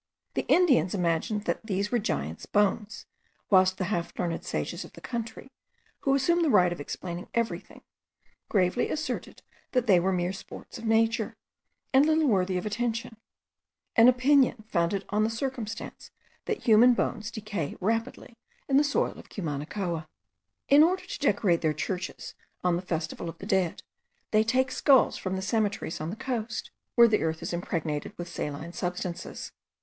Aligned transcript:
The 0.33 0.47
Indians 0.47 0.95
imagined 0.95 1.43
that 1.43 1.63
these 1.67 1.91
were 1.91 1.99
giants' 1.99 2.47
bones; 2.47 3.05
whilst 3.51 3.77
the 3.77 3.83
half 3.83 4.17
learned 4.17 4.43
sages 4.43 4.83
of 4.83 4.93
the 4.93 4.99
country, 4.99 5.51
who 5.99 6.15
assume 6.15 6.41
the 6.41 6.49
right 6.49 6.71
of 6.73 6.81
explaining 6.81 7.27
everything, 7.35 7.83
gravely 8.49 8.89
asserted 8.89 9.43
that 9.73 9.85
they 9.85 9.99
were 9.99 10.11
mere 10.11 10.33
sports 10.33 10.79
of 10.79 10.85
nature, 10.85 11.35
and 11.93 12.07
little 12.07 12.25
worthy 12.27 12.57
of 12.57 12.65
attention; 12.65 13.15
an 13.95 14.07
opinion 14.07 14.63
founded 14.67 15.05
on 15.09 15.23
the 15.23 15.29
circumstance 15.29 16.09
that 16.45 16.63
human 16.63 16.95
bones 16.95 17.29
decay 17.29 17.77
rapidly 17.79 18.39
in 18.67 18.77
the 18.77 18.83
soil 18.83 19.11
of 19.19 19.29
Cumanacoa. 19.29 20.07
In 20.67 20.81
order 20.81 21.05
to 21.05 21.19
decorate 21.19 21.61
their 21.61 21.73
churches 21.73 22.33
on 22.63 22.75
the 22.75 22.81
festival 22.81 23.29
of 23.29 23.37
the 23.37 23.45
dead, 23.45 23.83
they 24.31 24.43
take 24.43 24.71
skulls 24.71 25.15
from 25.17 25.35
the 25.35 25.43
cemeteries 25.43 26.01
on 26.01 26.09
the 26.09 26.15
coast, 26.15 26.71
where 26.95 27.07
the 27.07 27.21
earth 27.21 27.43
is 27.43 27.53
impregnated 27.53 28.17
with 28.17 28.27
saline 28.29 28.73
substances. 28.73 29.51